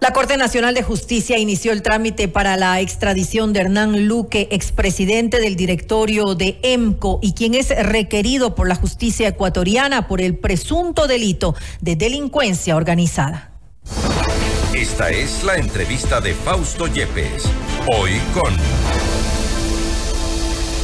[0.00, 5.40] La Corte Nacional de Justicia inició el trámite para la extradición de Hernán Luque, expresidente
[5.40, 11.08] del directorio de EMCO y quien es requerido por la justicia ecuatoriana por el presunto
[11.08, 13.50] delito de delincuencia organizada.
[14.72, 17.44] Esta es la entrevista de Fausto Yepes,
[17.88, 19.07] hoy con...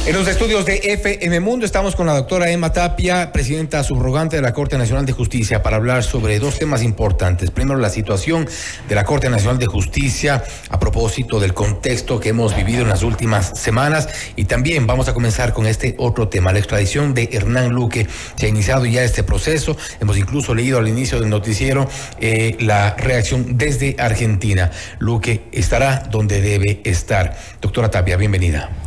[0.05, 4.43] En los estudios de FM Mundo estamos con la doctora Emma Tapia, presidenta subrogante de
[4.43, 7.49] la Corte Nacional de Justicia, para hablar sobre dos temas importantes.
[7.49, 8.47] Primero, la situación
[8.87, 13.01] de la Corte Nacional de Justicia a propósito del contexto que hemos vivido en las
[13.01, 14.07] últimas semanas.
[14.35, 18.05] Y también vamos a comenzar con este otro tema, la extradición de Hernán Luque.
[18.35, 19.75] Se ha iniciado ya este proceso.
[19.99, 24.69] Hemos incluso leído al inicio del noticiero eh, la reacción desde Argentina.
[24.99, 27.35] Luque estará donde debe estar.
[27.59, 28.84] Doctora Tapia, bienvenida.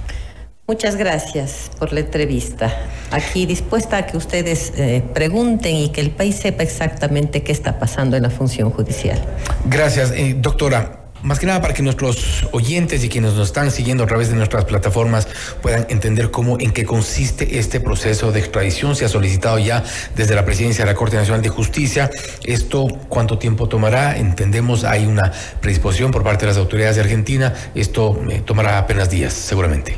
[0.71, 2.71] Muchas gracias por la entrevista.
[3.11, 7.79] Aquí dispuesta a que ustedes eh, pregunten y que el país sepa exactamente qué está
[7.79, 9.19] pasando en la función judicial.
[9.65, 11.07] Gracias, eh, doctora.
[11.23, 14.37] Más que nada para que nuestros oyentes y quienes nos están siguiendo a través de
[14.37, 15.27] nuestras plataformas
[15.63, 18.95] puedan entender cómo, en qué consiste este proceso de extradición.
[18.95, 19.83] Se ha solicitado ya
[20.17, 22.11] desde la presidencia de la Corte Nacional de Justicia.
[22.45, 24.19] Esto, ¿cuánto tiempo tomará?
[24.19, 25.33] Entendemos, hay una
[25.63, 27.55] predisposición por parte de las autoridades de Argentina.
[27.75, 29.97] Esto eh, tomará apenas días, seguramente.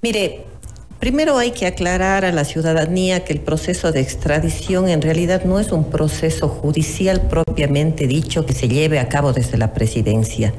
[0.00, 0.44] Mire,
[1.00, 5.58] primero hay que aclarar a la ciudadanía que el proceso de extradición en realidad no
[5.58, 10.54] es un proceso judicial propiamente dicho que se lleve a cabo desde la presidencia.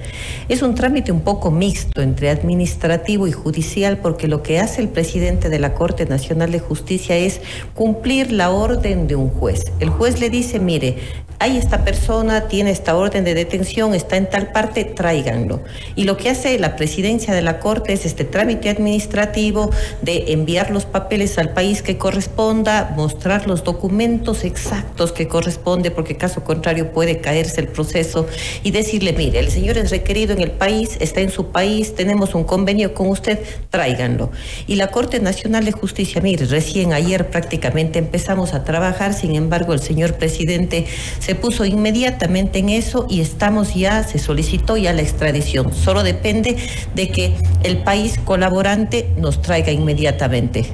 [0.50, 4.90] Es un trámite un poco mixto entre administrativo y judicial porque lo que hace el
[4.90, 7.40] presidente de la Corte Nacional de Justicia es
[7.76, 9.64] cumplir la orden de un juez.
[9.80, 10.98] El juez le dice, mire,
[11.40, 15.62] hay esta persona, tiene esta orden de detención, está en tal parte, tráiganlo.
[15.96, 20.70] Y lo que hace la presidencia de la Corte es este trámite administrativo de enviar
[20.70, 26.92] los papeles al país que corresponda, mostrar los documentos exactos que corresponde, porque caso contrario
[26.92, 28.28] puede caerse el proceso,
[28.62, 32.36] y decirle, mire, el señor es requerido en el país, está en su país, tenemos
[32.36, 34.30] un convenio con usted, tráiganlo.
[34.68, 39.72] Y la Corte Nacional de Justicia, mire, recién ayer prácticamente empezamos a trabajar, sin embargo
[39.74, 40.86] el señor presidente
[41.20, 45.74] se puso inmediatamente en eso y estamos ya, se solicitó ya la extradición.
[45.74, 46.58] Solo depende
[46.96, 50.66] de que el país colaborante nos traiga inmediatamente.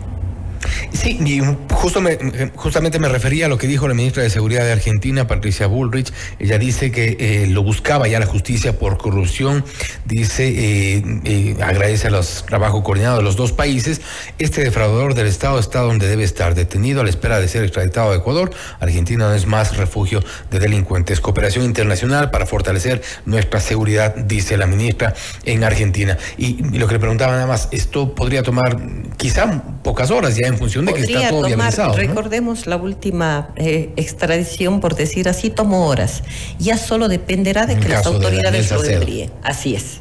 [0.96, 1.42] Sí, y
[1.74, 2.18] justo me,
[2.56, 6.14] justamente me refería a lo que dijo la ministra de Seguridad de Argentina, Patricia Bullrich.
[6.40, 9.66] Ella dice que eh, lo buscaba ya la justicia por corrupción.
[10.06, 14.02] Dice, eh, eh, agradece a los trabajos coordinados de los dos países.
[14.40, 18.12] Este defraudador del Estado está donde debe estar, detenido a la espera de ser extraditado
[18.12, 18.52] a Ecuador.
[18.80, 21.20] Argentina no es más refugio de delincuentes.
[21.20, 25.14] Cooperación internacional para fortalecer nuestra seguridad, dice la ministra
[25.44, 26.18] en Argentina.
[26.38, 28.78] Y, lo que le preguntaba nada más, esto podría tomar
[29.18, 33.92] quizá pocas horas ya en función de que está todo tomar, Recordemos la última eh,
[33.96, 36.24] extradición, por decir así, tomó horas.
[36.60, 39.32] Ya solo dependerá de que las autoridades lo envíen.
[39.44, 40.00] Así es.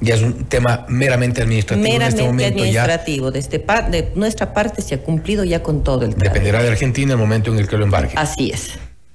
[0.00, 1.86] Ya es un tema meramente administrativo.
[1.86, 3.30] Meramente en este administrativo.
[3.30, 6.28] Desde de nuestra parte se ha cumplido ya con todo el trámite.
[6.28, 8.14] Dependerá de Argentina el momento en el que lo embarque.
[8.16, 8.72] Así es.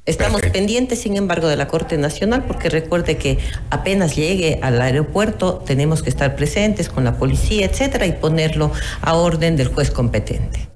[0.08, 3.40] Estamos pendientes, sin embargo, de la Corte Nacional, porque recuerde que
[3.70, 9.16] apenas llegue al aeropuerto tenemos que estar presentes con la policía, etcétera, y ponerlo a
[9.16, 10.67] orden del juez competente.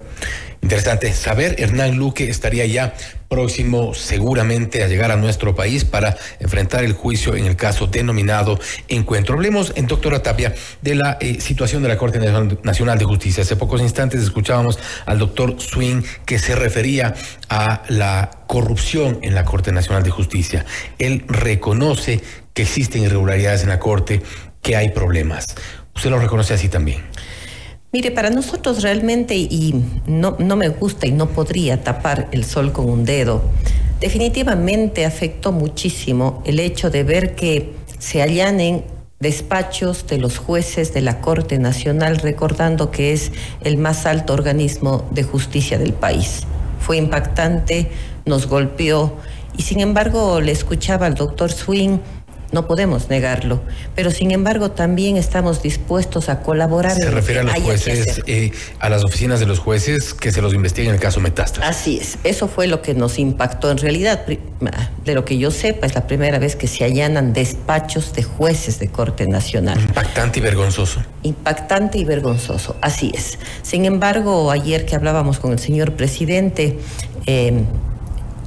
[0.62, 2.94] Interesante saber, Hernán Luque estaría ya
[3.28, 8.60] próximo seguramente a llegar a nuestro país para enfrentar el juicio en el caso denominado
[8.88, 9.36] Encuentro.
[9.36, 12.20] Hablemos, en doctora Tapia, de la eh, situación de la Corte
[12.64, 13.42] Nacional de Justicia.
[13.42, 17.16] Hace pocos instantes escuchábamos al doctor Swing que se refería
[17.50, 20.66] a la corrupción en la Corte Nacional de Justicia.
[21.00, 22.22] Él reconoce
[22.54, 24.22] que existen irregularidades en la Corte,
[24.62, 25.48] que hay problemas.
[25.96, 27.02] ¿Usted lo reconoce así también?
[27.94, 29.76] Mire, para nosotros realmente, y
[30.08, 33.42] no, no me gusta y no podría tapar el sol con un dedo,
[34.00, 38.86] definitivamente afectó muchísimo el hecho de ver que se allanen
[39.20, 45.06] despachos de los jueces de la Corte Nacional, recordando que es el más alto organismo
[45.12, 46.44] de justicia del país.
[46.80, 47.92] Fue impactante,
[48.26, 49.18] nos golpeó
[49.58, 51.98] y sin embargo le escuchaba al doctor Swing
[52.52, 53.62] no podemos negarlo,
[53.96, 56.96] pero sin embargo también estamos dispuestos a colaborar.
[56.96, 60.54] Se refiere a los jueces, eh, a las oficinas de los jueces que se los
[60.54, 61.70] investiguen en el caso Metástasis.
[61.70, 63.72] Así es, eso fue lo que nos impactó.
[63.72, 68.14] En realidad, de lo que yo sepa, es la primera vez que se allanan despachos
[68.14, 69.80] de jueces de Corte Nacional.
[69.80, 71.02] Impactante y vergonzoso.
[71.24, 73.40] Impactante y vergonzoso, así es.
[73.62, 76.80] Sin embargo, ayer que hablábamos con el señor presidente,
[77.26, 77.64] eh,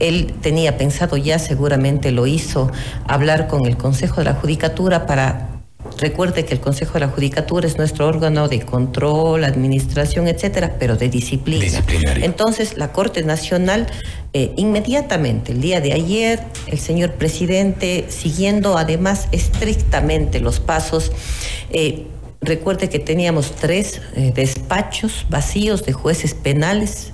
[0.00, 2.70] él tenía pensado ya, seguramente lo hizo,
[3.06, 5.54] hablar con el Consejo de la Judicatura para
[5.98, 10.96] Recuerde que el Consejo de la Judicatura es nuestro órgano de control, administración, etcétera, pero
[10.96, 11.84] de disciplina.
[12.16, 13.86] Entonces, la Corte Nacional,
[14.32, 21.12] eh, inmediatamente, el día de ayer, el señor presidente, siguiendo además estrictamente los pasos,
[21.70, 22.06] eh,
[22.40, 27.13] recuerde que teníamos tres eh, despachos vacíos de jueces penales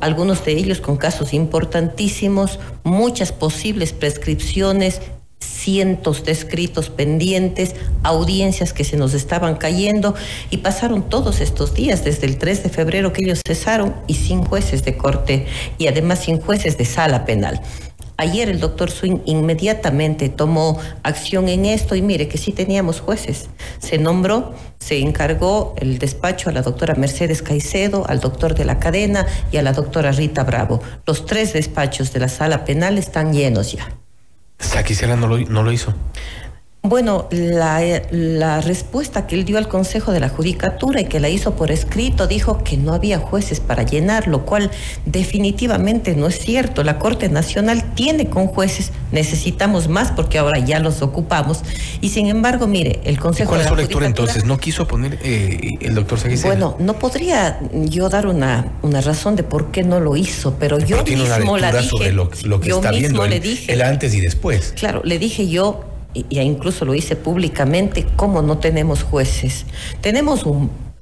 [0.00, 5.00] algunos de ellos con casos importantísimos, muchas posibles prescripciones,
[5.44, 10.14] cientos de escritos pendientes, audiencias que se nos estaban cayendo
[10.50, 14.44] y pasaron todos estos días, desde el 3 de febrero que ellos cesaron y sin
[14.44, 15.46] jueces de corte
[15.78, 17.60] y además sin jueces de sala penal.
[18.16, 23.48] Ayer el doctor Swing inmediatamente tomó acción en esto y mire que sí teníamos jueces.
[23.80, 28.78] Se nombró, se encargó el despacho a la doctora Mercedes Caicedo, al doctor de la
[28.78, 30.82] cadena y a la doctora Rita Bravo.
[31.06, 33.96] Los tres despachos de la sala penal están llenos ya.
[34.58, 35.94] Saquicela no lo, no lo hizo.
[36.86, 41.56] Bueno, la, respuesta que él dio al Consejo de la Judicatura y que la hizo
[41.56, 44.70] por escrito dijo que no había jueces para llenar, lo cual
[45.06, 46.84] definitivamente no es cierto.
[46.84, 51.62] La Corte Nacional tiene con jueces, necesitamos más porque ahora ya los ocupamos.
[52.02, 54.44] Y sin embargo, mire, el Consejo ¿Cuál es su lectura entonces?
[54.44, 56.18] ¿No quiso poner eh, el doctor?
[56.42, 60.78] Bueno, no podría yo dar una, una razón de por qué no lo hizo, pero,
[60.78, 61.88] yo mismo la dije.
[61.88, 62.28] Sobre lo,
[62.60, 64.74] que está viendo le dije, el antes y después.
[64.76, 69.66] Claro, le dije yo y incluso lo hice públicamente, cómo no tenemos jueces.
[70.00, 70.44] Tenemos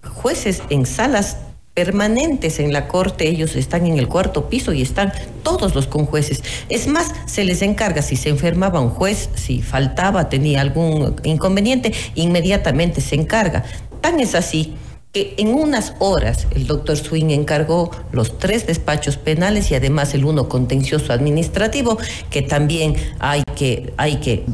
[0.03, 1.37] jueces en salas
[1.75, 5.12] permanentes en la corte, ellos están en el cuarto piso y están
[5.43, 6.43] todos los conjueces.
[6.69, 11.93] Es más, se les encarga si se enfermaba un juez, si faltaba, tenía algún inconveniente,
[12.15, 13.65] inmediatamente se encarga.
[14.03, 14.75] Tan es así
[15.12, 20.25] que en unas horas el doctor Swing encargó los tres despachos penales y además el
[20.25, 21.99] uno contencioso administrativo,
[22.31, 24.44] que también hay que, hay que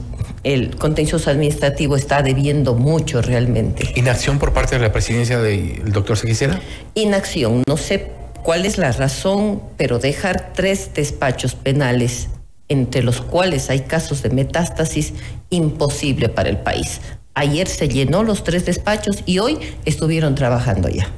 [0.54, 3.92] el contencioso administrativo está debiendo mucho realmente.
[3.96, 6.58] ¿Inacción por parte de la presidencia del doctor Seguicera?
[6.94, 8.12] Inacción, no sé
[8.42, 12.28] cuál es la razón, pero dejar tres despachos penales
[12.68, 15.14] entre los cuales hay casos de metástasis,
[15.50, 17.00] imposible para el país.
[17.38, 21.08] Ayer se llenó los tres despachos y hoy estuvieron trabajando ya.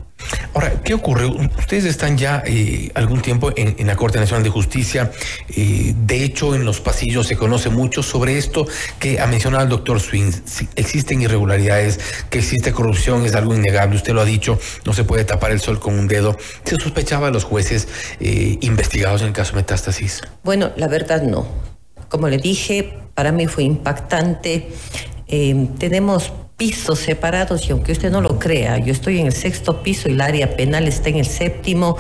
[0.53, 1.25] Ahora, ¿qué ocurre?
[1.25, 5.11] Ustedes están ya eh, algún tiempo en, la Corte Nacional de Justicia.
[5.49, 8.67] Eh, de hecho, en los pasillos se conoce mucho sobre esto
[8.99, 10.31] que ha mencionado el doctor Swing.
[10.77, 13.97] existen irregularidades, que existe corrupción, es algo innegable.
[13.97, 16.37] Usted lo ha dicho, no se puede tapar el sol con un dedo.
[16.65, 17.89] ¿Se sospechaba a los jueces
[18.21, 20.21] eh, investigados en el caso Metástasis?
[20.45, 21.47] Bueno, la verdad no.
[22.11, 24.69] Como le dije, para mí fue impactante
[25.31, 29.83] eh, tenemos pisos separados y aunque usted no lo crea, yo estoy en el sexto
[29.83, 31.97] piso y el área penal está en el séptimo,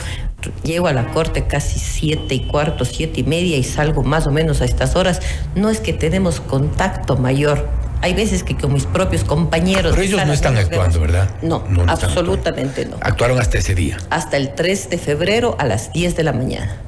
[0.63, 4.31] llego a la corte casi siete y cuarto, siete y media y salgo más o
[4.31, 5.21] menos a estas horas,
[5.55, 7.69] no es que tenemos contacto mayor.
[8.03, 9.93] Hay veces que con mis propios compañeros...
[9.93, 11.31] Pero ellos no están actuando, ¿verdad?
[11.41, 12.97] No, absolutamente no.
[13.01, 13.97] Actuaron hasta ese día.
[14.11, 16.83] Hasta el 3 de febrero a las 10 de la mañana.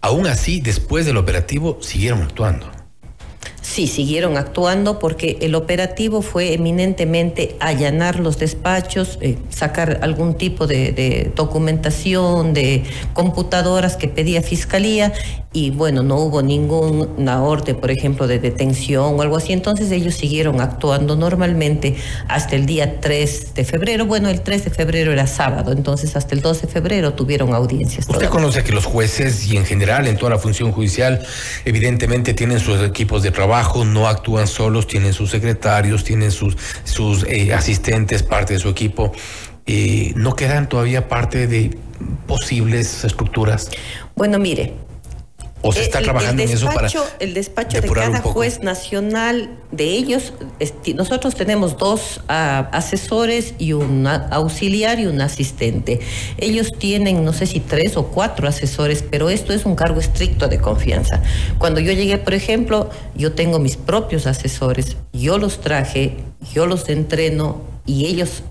[0.00, 2.73] Aún así, después del operativo, siguieron actuando.
[3.74, 10.68] Sí, siguieron actuando porque el operativo fue eminentemente allanar los despachos, eh, sacar algún tipo
[10.68, 12.84] de, documentación, de
[13.14, 15.12] computadoras que pedía fiscalía
[15.52, 19.52] y bueno, no hubo ninguna orden, por ejemplo, de detención o algo así.
[19.52, 21.96] Entonces ellos siguieron actuando normalmente
[22.28, 24.06] hasta el día 3 de febrero.
[24.06, 28.08] Bueno, el 3 de febrero era sábado, entonces hasta el 12 de febrero tuvieron audiencias.
[28.08, 31.24] Usted conoce que los jueces y en general en toda la función judicial
[31.64, 37.24] evidentemente tienen sus equipos de trabajo no actúan solos, tienen sus secretarios, tienen sus, sus
[37.24, 39.12] eh, asistentes, parte de su equipo.
[39.66, 41.76] Eh, ¿No quedan todavía parte de
[42.26, 43.70] posibles estructuras?
[44.14, 44.74] Bueno, mire,
[45.66, 46.88] ¿O se está trabajando en eso para
[47.20, 50.34] El despacho de cada juez nacional de ellos,
[50.94, 56.00] nosotros tenemos dos ah, asesores y un auxiliar y un asistente.
[56.36, 60.48] Ellos tienen, no sé si tres o cuatro asesores, pero esto es un cargo estricto
[60.48, 61.22] de confianza.
[61.56, 66.18] Cuando yo llegué, por ejemplo, yo tengo mis propios asesores, yo los traje,
[66.52, 68.42] yo los entreno y ellos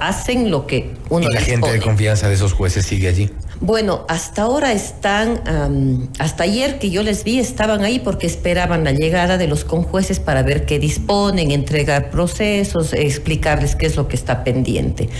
[0.00, 3.30] hacen lo que uno ¿Y la gente de confianza de esos jueces sigue allí?
[3.62, 8.92] Bueno, hasta ahora están, hasta ayer que yo les vi, estaban ahí porque esperaban la
[8.92, 14.16] llegada de los conjueces para ver qué disponen, entregar procesos, explicarles qué es lo que
[14.16, 15.10] está pendiente.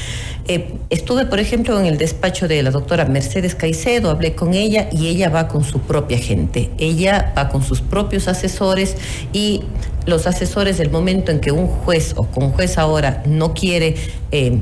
[0.49, 4.89] Eh, estuve, por ejemplo, en el despacho de la doctora Mercedes Caicedo, hablé con ella
[4.91, 6.71] y ella va con su propia gente.
[6.79, 8.97] Ella va con sus propios asesores
[9.35, 9.65] y
[10.07, 13.97] los asesores, del momento en que un juez o con juez ahora no quiere...
[14.33, 14.61] Eh,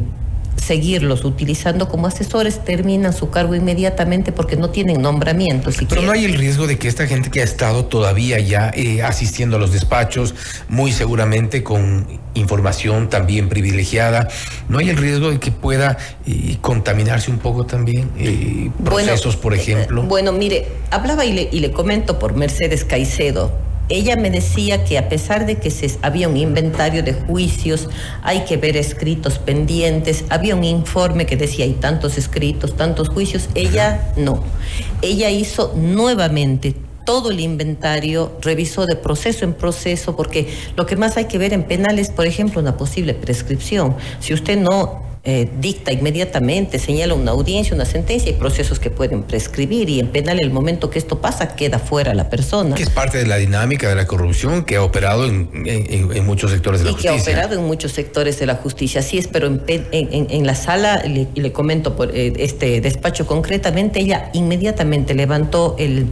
[0.59, 5.71] seguirlos utilizando como asesores, terminan su cargo inmediatamente porque no tienen nombramiento.
[5.89, 9.03] Pero no hay el riesgo de que esta gente que ha estado todavía ya eh,
[9.03, 10.35] asistiendo a los despachos,
[10.69, 14.29] muy seguramente con información también privilegiada,
[14.69, 15.97] no hay el riesgo de que pueda
[16.27, 20.03] eh, contaminarse un poco también eh, procesos, por ejemplo.
[20.03, 24.99] bueno, mire, hablaba y le, y le comento por Mercedes Caicedo ella me decía que
[24.99, 27.89] a pesar de que se, había un inventario de juicios,
[28.23, 33.49] hay que ver escritos pendientes, había un informe que decía hay tantos escritos, tantos juicios,
[33.55, 34.43] ella no.
[35.03, 36.75] Ella hizo nuevamente
[37.07, 41.55] todo el inventario, revisó de proceso en proceso, porque lo que más hay que ver
[41.55, 43.97] en penales, por ejemplo, una posible prescripción.
[44.21, 49.25] Si usted no eh, dicta inmediatamente, señala una audiencia, una sentencia, y procesos que pueden
[49.25, 52.77] prescribir y en penal el momento que esto pasa queda fuera la persona.
[52.77, 56.81] Que es parte de la dinámica de la corrupción que ha operado en, muchos sectores
[56.81, 57.11] de la justicia.
[57.11, 60.55] Y que ha operado en muchos sectores de la justicia, así es, pero en, la
[60.55, 66.07] sala, y le, comento por eh, este despacho concretamente, ella inmediatamente levantó el,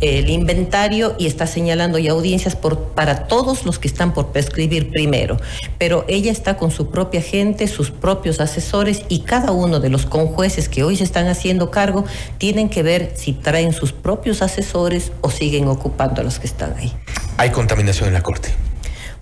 [0.00, 4.90] el inventario y está señalando ya audiencias por, para todos los que están por prescribir
[4.90, 5.38] primero,
[5.78, 8.59] pero ella está con su propia gente, sus propios asesores
[9.08, 12.04] y cada uno de los conjueces que hoy se están haciendo cargo
[12.38, 16.74] tienen que ver si traen sus propios asesores o siguen ocupando a los que están
[16.76, 16.92] ahí.
[17.36, 18.50] ¿Hay contaminación en la Corte?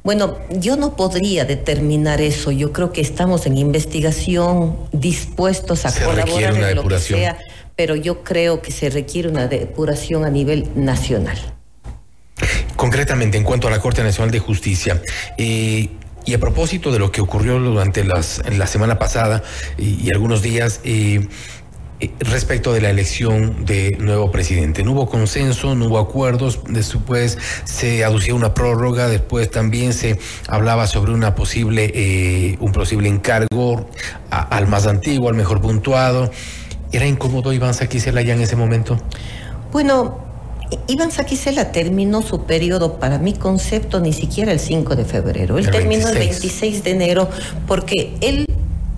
[0.02, 2.50] Bueno, yo no podría determinar eso.
[2.50, 7.38] Yo creo que estamos en investigación, dispuestos a colaborar en lo que sea,
[7.76, 11.38] pero yo creo que se requiere una depuración a nivel nacional.
[12.76, 15.02] Concretamente, en cuanto a la Corte Nacional de Justicia,
[15.36, 15.88] eh,
[16.24, 19.42] y a propósito de lo que ocurrió durante las, la semana pasada
[19.76, 21.26] y, algunos días, eh,
[22.00, 24.84] eh, respecto de la elección de nuevo presidente.
[24.84, 30.86] No hubo consenso, no hubo acuerdos, después se aducía una prórroga, después también se hablaba
[30.86, 33.88] sobre una posible, eh, un posible encargo
[34.30, 36.30] al más antiguo, al mejor puntuado.
[36.92, 39.00] ¿Era incómodo Iván Saquicela ya en ese momento?
[39.72, 40.27] Bueno,
[40.86, 45.58] Iván Saquicela terminó su periodo, para mi concepto, ni siquiera el 5 de febrero.
[45.58, 47.28] Él terminó el 26 de enero
[47.66, 48.46] porque él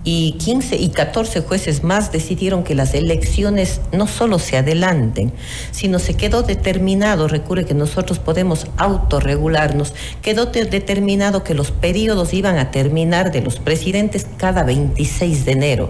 [0.03, 5.31] y 15 y 14 jueces más decidieron que las elecciones no solo se adelanten,
[5.71, 12.57] sino se quedó determinado, recuerde que nosotros podemos autorregularnos, quedó determinado que los periodos iban
[12.57, 15.89] a terminar de los presidentes cada 26 de enero.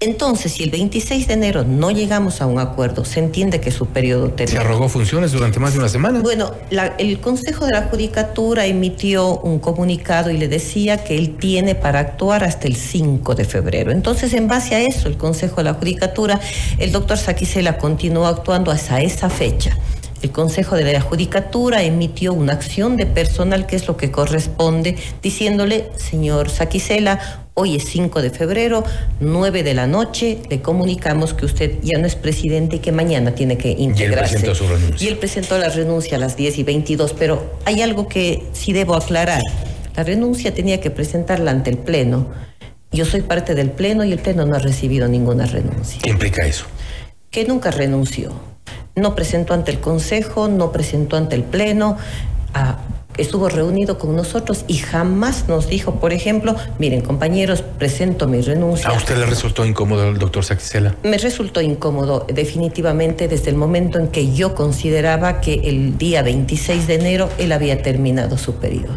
[0.00, 3.86] Entonces, si el 26 de enero no llegamos a un acuerdo, se entiende que su
[3.86, 4.60] periodo termina.
[4.60, 6.20] ¿Se arrogó funciones durante más de una semana?
[6.20, 6.52] Bueno,
[6.98, 11.98] el Consejo de la Judicatura emitió un comunicado y le decía que él tiene para
[11.98, 13.90] actuar hasta el 5 de febrero.
[13.90, 16.38] Entonces, en base a eso, el Consejo de la Judicatura,
[16.78, 19.76] el doctor Saquicela continuó actuando hasta esa fecha.
[20.22, 24.96] El Consejo de la Judicatura emitió una acción de personal, que es lo que corresponde,
[25.22, 28.84] diciéndole, señor Saquicela, hoy es 5 de febrero,
[29.20, 33.34] 9 de la noche, le comunicamos que usted ya no es presidente y que mañana
[33.34, 34.34] tiene que integrarse.
[34.34, 35.06] Y él presentó su renuncia.
[35.06, 38.72] Y él presentó la renuncia a las 10 y 22, pero hay algo que sí
[38.72, 39.42] debo aclarar.
[39.96, 42.28] La renuncia tenía que presentarla ante el Pleno.
[42.92, 46.00] Yo soy parte del Pleno y el Pleno no ha recibido ninguna renuncia.
[46.02, 46.66] ¿Qué implica eso?
[47.30, 48.32] Que nunca renunció
[48.98, 51.96] no presentó ante el Consejo, no presentó ante el Pleno.
[52.54, 52.78] Ah,
[53.18, 58.88] estuvo reunido con nosotros y jamás nos dijo, por ejemplo, miren compañeros, presento mi renuncia.
[58.88, 60.94] ¿A usted le resultó incómodo el doctor Saxela?
[61.02, 66.86] Me resultó incómodo definitivamente desde el momento en que yo consideraba que el día 26
[66.86, 68.96] de enero él había terminado su periodo.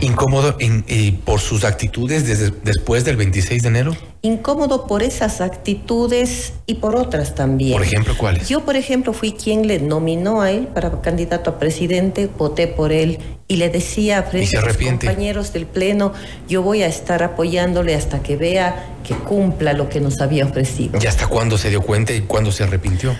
[0.00, 3.96] ¿Incómodo en, eh, por sus actitudes desde, después del 26 de enero?
[4.26, 7.72] incómodo por esas actitudes y por otras también.
[7.72, 8.48] Por ejemplo, ¿cuáles?
[8.48, 12.92] Yo, por ejemplo, fui quien le nominó a él para candidato a presidente, voté por
[12.92, 13.18] él
[13.48, 16.12] y le decía frente a los compañeros del Pleno,
[16.48, 20.98] yo voy a estar apoyándole hasta que vea que cumpla lo que nos había ofrecido.
[21.00, 23.14] ¿Y hasta cuándo se dio cuenta y cuándo se arrepintió?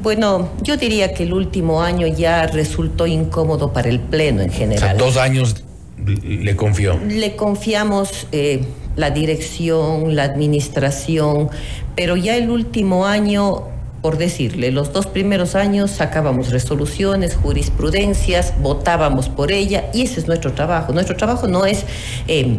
[0.00, 4.94] Bueno, yo diría que el último año ya resultó incómodo para el Pleno en general.
[4.94, 5.64] O sea, dos años
[6.06, 6.98] le confió.
[7.08, 11.50] Le confiamos eh, la dirección, la administración,
[11.96, 13.64] pero ya el último año,
[14.02, 20.28] por decirle, los dos primeros años sacábamos resoluciones, jurisprudencias, votábamos por ella y ese es
[20.28, 20.92] nuestro trabajo.
[20.92, 21.84] Nuestro trabajo no es...
[22.26, 22.58] Eh,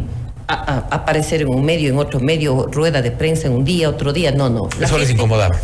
[0.52, 4.32] aparecer en un medio, en otro medio, rueda de prensa en un día, otro día,
[4.32, 4.68] no, no.
[4.80, 5.56] Eso les incomodaba.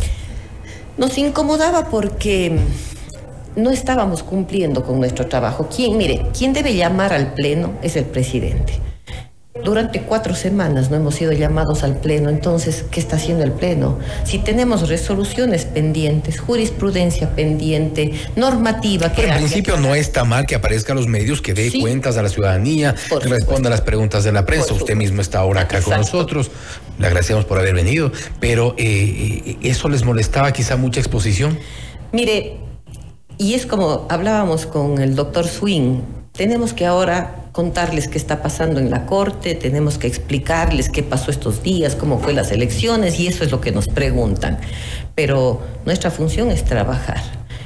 [0.97, 2.57] Nos incomodaba porque
[3.57, 5.67] no estábamos cumpliendo con nuestro trabajo.
[5.75, 8.79] ¿Quién, mire, quién debe llamar al Pleno es el presidente.
[9.67, 12.29] Durante cuatro semanas no hemos sido llamados al Pleno.
[12.29, 13.99] Entonces, ¿qué está haciendo el Pleno?
[14.23, 19.23] Si tenemos resoluciones pendientes, jurisprudencia pendiente, normativa que...
[19.23, 22.23] Pero en principio no está mal que aparezca a los medios, que dé cuentas a
[22.23, 24.73] la ciudadanía, que responda a las preguntas de la prensa.
[24.73, 26.49] Usted mismo está ahora acá con nosotros.
[26.97, 28.13] Le agradecemos por haber venido.
[28.39, 31.59] Pero eh, eh, ¿eso les molestaba quizá mucha exposición?
[32.13, 32.55] Mire,
[33.37, 36.03] y es como hablábamos con el doctor Swing,
[36.37, 41.31] tenemos que ahora contarles qué está pasando en la Corte, tenemos que explicarles qué pasó
[41.31, 44.59] estos días, cómo fue las elecciones, y eso es lo que nos preguntan.
[45.15, 47.21] Pero nuestra función es trabajar.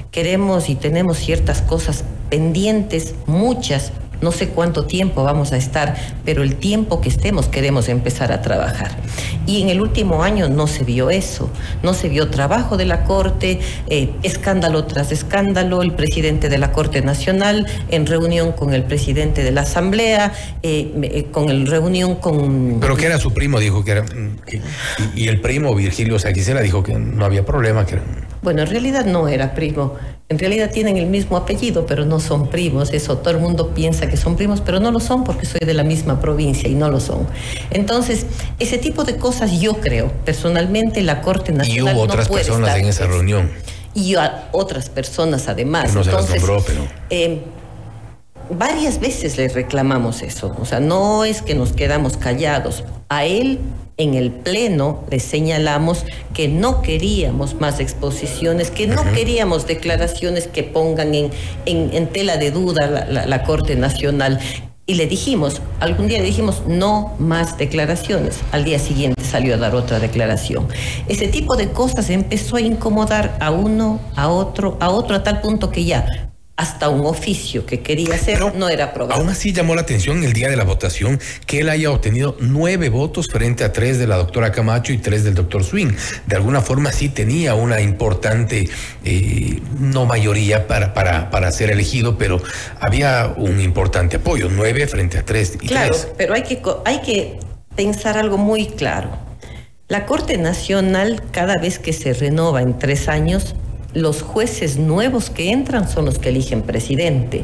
[0.10, 6.44] Queremos y tenemos ciertas cosas pendientes, muchas, no sé cuánto tiempo vamos a estar, pero
[6.44, 8.92] el tiempo que estemos queremos empezar a trabajar.
[9.48, 11.50] Y en el último año no se vio eso,
[11.84, 16.72] no se vio trabajo de la Corte, eh, escándalo tras escándalo, el presidente de la
[16.72, 22.16] Corte Nacional en reunión con el presidente de la Asamblea, eh, eh, con el reunión
[22.16, 22.80] con...
[22.80, 24.06] Pero que era su primo, dijo que era...
[25.16, 28.00] y, el primo Virgilio Saquicela dijo que no había problema, que
[28.42, 29.96] Bueno, en realidad no era primo.
[30.31, 32.93] En realidad tienen el mismo apellido, pero no son primos.
[32.93, 35.73] Eso todo el mundo piensa que son primos, pero no lo son porque soy de
[35.73, 37.27] la misma provincia y no lo son.
[37.69, 38.25] Entonces,
[38.57, 41.95] ese tipo de cosas yo creo, personalmente la Corte Nacional.
[41.95, 43.51] Y hubo otras personas en esa reunión.
[43.93, 45.93] Y a otras personas además.
[45.93, 46.88] no se las nombró, pero.
[47.09, 47.41] Eh,
[48.50, 50.55] varias veces le reclamamos eso.
[50.61, 52.85] O sea, no es que nos quedamos callados.
[53.09, 53.59] A él
[53.98, 60.63] en el Pleno le señalamos que no queríamos más exposiciones, que no queríamos declaraciones que
[60.63, 61.31] pongan en,
[61.65, 64.39] en, tela de duda la, la, Corte Nacional.
[64.88, 68.39] Y le dijimos, algún día le dijimos, no más declaraciones.
[68.51, 70.67] Al día siguiente salió a dar otra declaración.
[71.07, 75.41] Ese tipo de cosas empezó a incomodar a uno, a otro, a otro, a tal
[75.41, 76.30] punto que ya
[76.62, 79.20] hasta un oficio que quería hacer no era aprobado.
[79.20, 82.89] Aún así llamó la atención el día de la votación que él haya obtenido nueve
[82.89, 85.91] votos frente a tres de la doctora Camacho y tres del doctor Swing.
[86.27, 88.70] De alguna forma sí tenía una importante,
[89.03, 92.39] eh, no mayoría para, para, para ser elegido, pero
[92.80, 95.58] había un importante apoyo, nueve frente a tres.
[95.60, 97.39] Y claro, pero hay que, hay que
[97.75, 99.10] pensar algo muy claro.
[99.88, 103.56] La Corte Nacional, cada vez que se renova en tres años,
[103.93, 107.43] los jueces nuevos que entran son los que eligen presidente.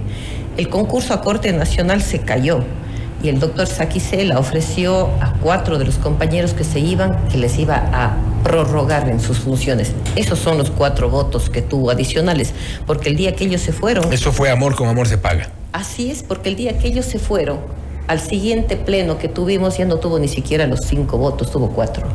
[0.58, 2.64] El concurso a Corte Nacional se cayó
[3.22, 7.58] y el doctor Saquicela ofreció a cuatro de los compañeros que se iban que les
[7.58, 9.92] iba a prorrogar en sus funciones.
[10.16, 12.54] Esos son los cuatro votos que tuvo adicionales,
[12.86, 14.12] porque el día que ellos se fueron...
[14.14, 15.50] Eso fue amor con amor se paga.
[15.74, 17.60] Así es, porque el día que ellos se fueron,
[18.08, 22.08] al siguiente pleno que tuvimos ya no tuvo ni siquiera los cinco votos, tuvo cuatro.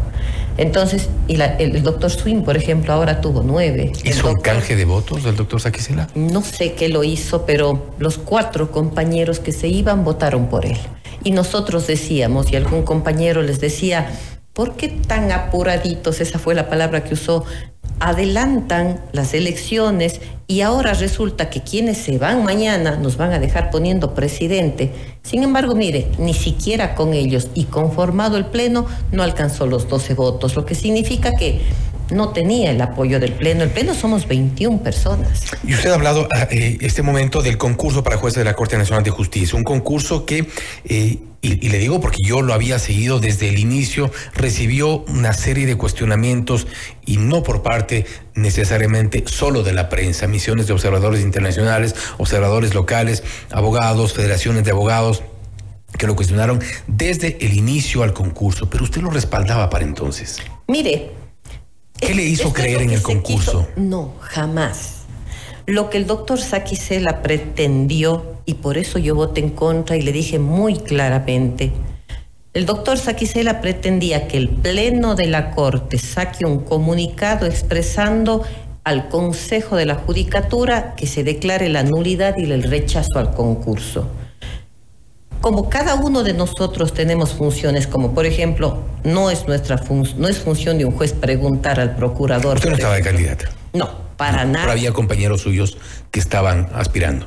[0.56, 3.92] Entonces, y el, doctor Swing, por ejemplo, ahora tuvo nueve.
[4.04, 6.08] ¿Hizo un canje de votos del doctor Saquicela?
[6.14, 10.76] No sé qué lo hizo, pero los cuatro compañeros que se iban votaron por él.
[11.24, 14.10] Y nosotros decíamos, y algún compañero les decía,
[14.52, 16.20] ¿por qué tan apuraditos?
[16.20, 17.44] Esa fue la palabra que usó
[18.02, 23.70] adelantan las elecciones y ahora resulta que quienes se van mañana nos van a dejar
[23.70, 24.92] poniendo presidente.
[25.22, 30.14] Sin embargo, mire, ni siquiera con ellos y conformado el Pleno no alcanzó los 12
[30.14, 31.60] votos, lo que significa que
[32.10, 33.62] no tenía el apoyo del Pleno.
[33.62, 35.44] El Pleno somos 21 personas.
[35.64, 38.76] Y usted ha hablado ah, eh, este momento del concurso para jueces de la Corte
[38.76, 40.48] Nacional de Justicia, un concurso que,
[40.84, 45.66] eh, y, le digo porque yo lo había seguido desde el inicio, recibió una serie
[45.66, 46.68] de cuestionamientos
[47.04, 53.24] y no por parte necesariamente solo de la prensa, misiones de observadores internacionales, observadores locales,
[53.50, 55.24] abogados, federaciones de abogados
[55.98, 60.38] que lo cuestionaron desde el inicio al concurso, pero usted lo respaldaba para entonces.
[60.68, 61.10] Mire,
[62.02, 63.68] ¿Qué le hizo creer en el concurso?
[63.76, 65.02] No, jamás.
[65.66, 70.12] Lo que el doctor Saquicela pretendió, y por eso yo voté en contra y le
[70.12, 71.72] dije muy claramente,
[72.54, 78.42] el doctor Saquicela pretendía que el Pleno de la Corte saque un comunicado expresando
[78.84, 84.08] al Consejo de la Judicatura que se declare la nulidad y el rechazo al concurso
[85.42, 89.82] como cada uno de nosotros tenemos funciones, como por ejemplo, no es nuestra
[90.16, 92.56] no es función de un juez preguntar al procurador.
[92.56, 93.46] Usted no estaba de candidata.
[93.72, 94.66] No, para nada.
[94.66, 95.76] Pero había compañeros suyos
[96.12, 97.26] que estaban aspirando.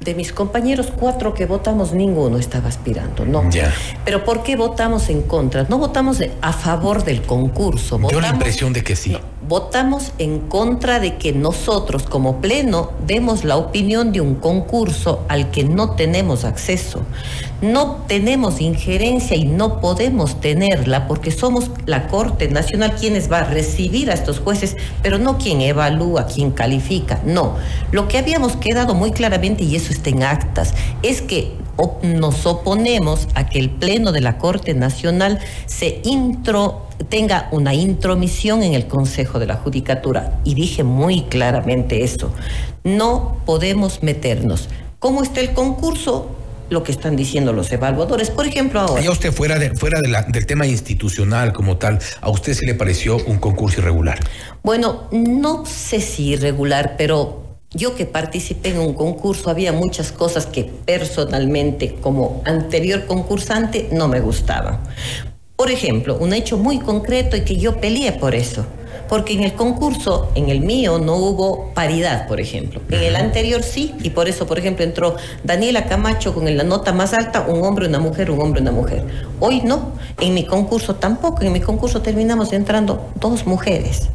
[0.00, 3.50] De mis compañeros, cuatro que votamos, ninguno estaba aspirando, no.
[3.50, 3.72] Ya.
[4.04, 5.64] Pero ¿por qué votamos en contra?
[5.64, 7.98] No votamos a favor del concurso.
[8.08, 9.16] Dio la impresión de que sí
[9.48, 15.50] votamos en contra de que nosotros como pleno demos la opinión de un concurso al
[15.50, 17.02] que no tenemos acceso.
[17.62, 23.44] No tenemos injerencia y no podemos tenerla porque somos la Corte Nacional quienes va a
[23.44, 27.20] recibir a estos jueces, pero no quien evalúa, quien califica.
[27.24, 27.56] No.
[27.90, 31.52] Lo que habíamos quedado muy claramente, y eso está en actas, es que
[32.02, 38.62] nos oponemos a que el Pleno de la Corte Nacional se intro, tenga una intromisión
[38.62, 40.40] en el Consejo de la Judicatura.
[40.44, 42.32] Y dije muy claramente eso.
[42.84, 44.68] No podemos meternos.
[44.98, 46.34] ¿Cómo está el concurso?
[46.70, 48.30] lo que están diciendo los evaluadores.
[48.30, 49.02] Por ejemplo, ahora.
[49.02, 53.16] Ya usted fuera, de, fuera del tema institucional como tal, ¿a usted se le pareció
[53.24, 54.18] un concurso irregular?
[54.62, 60.46] Bueno, no sé si irregular, pero yo que participé en un concurso, había muchas cosas
[60.46, 64.80] que personalmente, como anterior concursante, no me gustaban.
[65.54, 68.64] Por ejemplo, un hecho muy concreto y que yo peleé por eso.
[69.08, 72.80] Porque en el concurso, en el mío, no hubo paridad, por ejemplo.
[72.90, 76.92] En el anterior sí, y por eso, por ejemplo, entró Daniela Camacho con la nota
[76.92, 79.04] más alta, un hombre, una mujer, un hombre, una mujer.
[79.40, 79.92] Hoy no.
[80.20, 81.42] En mi concurso tampoco.
[81.42, 84.10] En mi concurso terminamos entrando dos mujeres.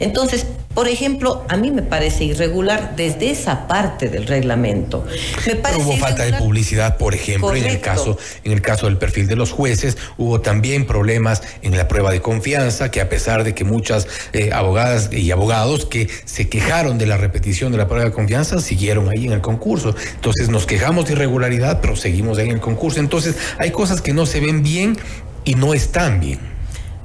[0.00, 5.04] Entonces, por ejemplo, a mí me parece irregular desde esa parte del reglamento.
[5.44, 8.96] Me parece hubo falta de publicidad, por ejemplo, en el caso en el caso del
[8.96, 13.42] perfil de los jueces, hubo también problemas en la prueba de confianza, que a pesar
[13.42, 17.88] de que muchas eh, abogadas y abogados que se quejaron de la repetición de la
[17.88, 19.96] prueba de confianza, siguieron ahí en el concurso.
[20.14, 23.00] Entonces nos quejamos de irregularidad, pero seguimos ahí en el concurso.
[23.00, 24.96] Entonces hay cosas que no se ven bien
[25.44, 26.38] y no están bien.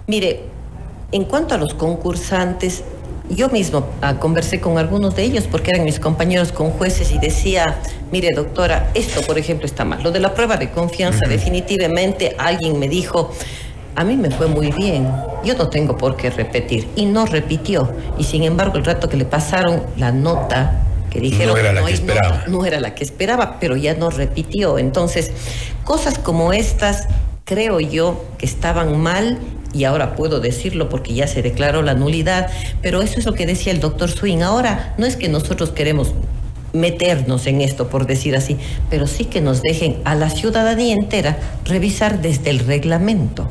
[0.05, 0.52] Mire,
[1.13, 2.83] en cuanto a los concursantes,
[3.29, 7.19] yo mismo ah, conversé con algunos de ellos porque eran mis compañeros con jueces y
[7.19, 7.79] decía,
[8.11, 10.03] mire doctora, esto por ejemplo está mal.
[10.03, 13.31] Lo de la prueba de confianza, definitivamente alguien me dijo,
[13.95, 15.07] a mí me fue muy bien,
[15.45, 16.87] yo no tengo por qué repetir.
[16.95, 17.91] Y no repitió.
[18.17, 21.85] Y sin embargo, el rato que le pasaron la nota, que dijeron no era la
[21.85, 22.43] que esperaba.
[22.47, 24.79] no era la que esperaba, pero ya no repitió.
[24.79, 25.31] Entonces,
[25.83, 27.07] cosas como estas
[27.45, 29.37] creo yo que estaban mal
[29.73, 33.45] y ahora puedo decirlo porque ya se declaró la nulidad, pero eso es lo que
[33.45, 34.41] decía el doctor Swing.
[34.41, 36.13] Ahora no es que nosotros queremos
[36.73, 38.57] meternos en esto, por decir así,
[38.89, 43.49] pero sí que nos dejen a la ciudadanía entera revisar desde el reglamento.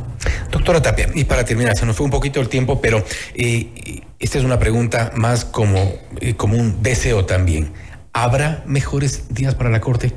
[0.51, 3.05] Doctora Tapia, y para terminar, se nos fue un poquito el tiempo, pero
[3.35, 7.73] eh, esta es una pregunta más como, eh, como un deseo también.
[8.13, 10.13] ¿Habrá mejores días para la Corte?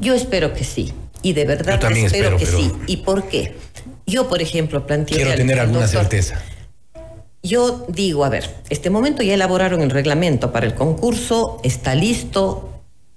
[0.00, 0.92] Yo espero que sí.
[1.22, 2.72] Y de verdad espero, que sí.
[2.86, 3.56] ¿Y por qué?
[4.06, 5.16] Yo, por ejemplo, planteé...
[5.16, 6.40] Quiero tener alguna certeza.
[7.42, 12.72] Yo digo, a ver, este momento ya elaboraron el reglamento para el concurso, está listo.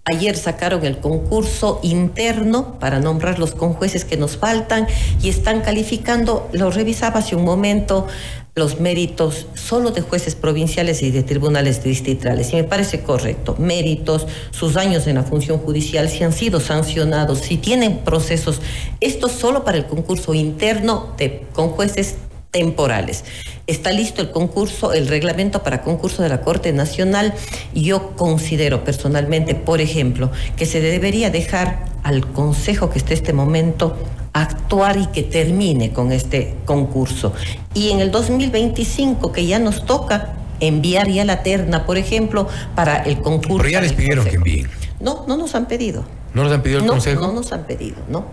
[0.05, 4.87] Ayer sacaron el concurso interno para nombrar los conjueces que nos faltan
[5.21, 8.07] y están calificando, lo revisaba hace un momento,
[8.55, 12.51] los méritos solo de jueces provinciales y de tribunales distritales.
[12.51, 13.55] Y me parece correcto.
[13.57, 18.61] Méritos, sus años en la función judicial, si han sido sancionados, si tienen procesos.
[18.99, 21.15] Esto solo para el concurso interno
[21.53, 22.15] con jueces
[22.51, 23.23] temporales.
[23.67, 27.33] Está listo el concurso, el reglamento para concurso de la Corte Nacional.
[27.73, 33.33] Y yo considero personalmente, por ejemplo, que se debería dejar al Consejo que esté este
[33.33, 33.95] momento
[34.33, 37.33] actuar y que termine con este concurso.
[37.73, 42.97] Y en el 2025, que ya nos toca enviar ya la terna, por ejemplo, para
[42.97, 43.57] el concurso.
[43.57, 44.69] Pero ya les pidieron que envíen.
[44.99, 46.03] No, no nos han pedido.
[46.33, 47.21] ¿No nos han pedido el Consejo?
[47.21, 48.25] No nos han pedido, no.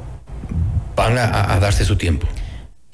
[0.96, 2.26] Van a darse su tiempo.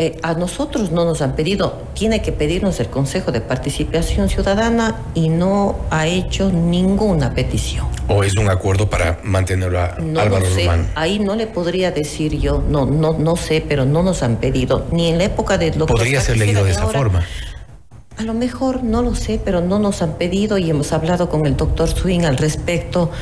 [0.03, 4.97] Eh, a nosotros no nos han pedido, tiene que pedirnos el Consejo de Participación Ciudadana
[5.15, 7.87] y no ha hecho ninguna petición.
[8.09, 10.69] ¿O es un acuerdo para mantenerlo a Álvaro sé.
[10.97, 14.89] Ahí no le podría decir yo, no, no, no sé, pero no nos han pedido,
[14.91, 17.25] ni en la época de lo Podría ser leído de esa forma.
[18.19, 21.47] A lo mejor no lo sé, pero no nos han pedido y hemos hablado con
[21.47, 23.13] el doctor Swing al respecto.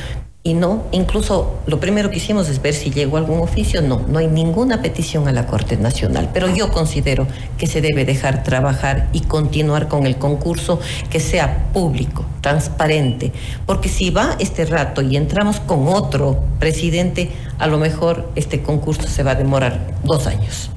[0.43, 3.83] Y no, incluso lo primero que hicimos es ver si llegó algún oficio.
[3.83, 6.31] No, no hay ninguna petición a la Corte Nacional.
[6.33, 7.27] Pero yo considero
[7.59, 10.79] que se debe dejar trabajar y continuar con el concurso
[11.11, 13.31] que sea público, transparente.
[13.67, 19.07] Porque si va este rato y entramos con otro presidente, a lo mejor este concurso
[19.07, 20.71] se va a demorar dos años.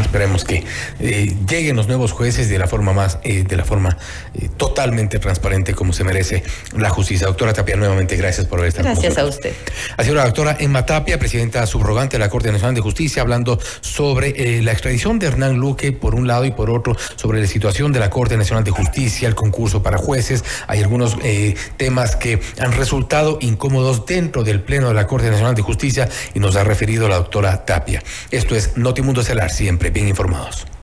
[0.00, 0.64] Esperemos que
[1.00, 3.96] eh, lleguen los nuevos jueces de la forma más, eh, de la forma
[4.34, 6.42] eh, totalmente transparente como se merece
[6.76, 7.26] la justicia.
[7.26, 9.52] Doctora Tapia, nuevamente gracias por haber estado Gracias a usted.
[9.96, 13.58] Ha sido la doctora Emma Tapia, presidenta subrogante de la Corte Nacional de Justicia, hablando
[13.80, 17.92] sobre la extradición de Hernán Luque por un lado y por otro sobre la situación
[17.92, 20.44] de la Corte Nacional de Justicia, el concurso para jueces.
[20.66, 21.16] Hay algunos
[21.76, 26.40] temas que han resultado incómodos dentro del Pleno de la Corte Nacional de Justicia y
[26.40, 28.02] nos ha referido la doctora Tapia.
[28.30, 29.50] Esto es Notimundo Celar,
[29.90, 30.66] bien informados.